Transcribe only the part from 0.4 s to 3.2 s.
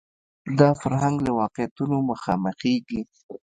دا فرهنګ له واقعیتونو مخامخېږي